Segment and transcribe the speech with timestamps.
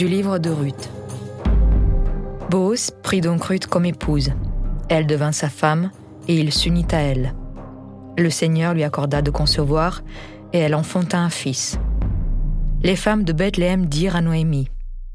[0.00, 0.88] Du livre de Ruth.
[2.48, 4.30] Boaz prit donc Ruth comme épouse.
[4.88, 5.90] Elle devint sa femme,
[6.26, 7.34] et il s'unit à elle.
[8.16, 10.00] Le Seigneur lui accorda de concevoir,
[10.54, 11.78] et elle enfanta un fils.
[12.82, 14.70] Les femmes de Bethléem dirent à Noémie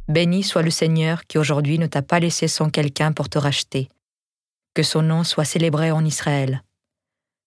[0.07, 3.89] Béni soit le Seigneur qui aujourd'hui ne t'a pas laissé sans quelqu'un pour te racheter.
[4.75, 6.61] Que son nom soit célébré en Israël.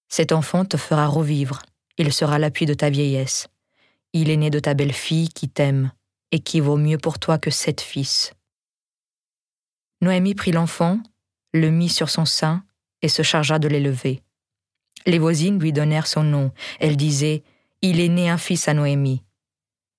[0.08, 1.62] Cet enfant te fera revivre,
[1.98, 3.46] il sera l'appui de ta vieillesse.
[4.12, 5.92] Il est né de ta belle-fille qui t'aime,
[6.32, 8.34] et qui vaut mieux pour toi que sept fils.
[10.00, 11.00] Noémie prit l'enfant,
[11.52, 12.64] le mit sur son sein,
[13.02, 14.22] et se chargea de l'élever.
[15.06, 16.52] Les voisines lui donnèrent son nom.
[16.80, 17.42] Elles disaient
[17.82, 19.22] Il est né un fils à Noémie.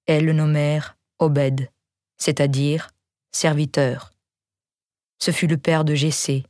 [0.06, 1.70] Elles le nommèrent Obed,
[2.18, 2.90] c'est-à-dire
[3.32, 4.14] serviteur.
[5.20, 6.46] Ce fut le père de Jessé,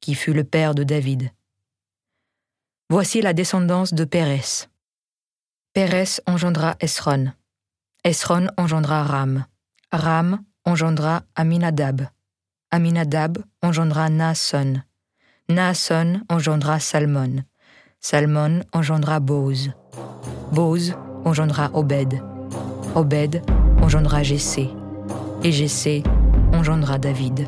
[0.00, 1.30] qui fut le père de David.
[2.90, 4.68] Voici la descendance de Pérès.
[5.72, 7.32] Pérès engendra Esron.
[8.04, 9.44] Esron engendra Ram.
[9.92, 12.08] Ram engendra Aminadab.
[12.68, 14.82] Aminadab engendra Naasson.
[15.48, 17.44] Naasson engendra Salmon.
[18.00, 19.70] Salmon engendra Boz.
[20.50, 20.92] Boz
[21.24, 22.20] engendra Obed.
[22.96, 23.40] Obed
[23.80, 24.68] engendra Jessé.
[25.44, 26.02] Et Jessé
[26.52, 27.46] engendra David.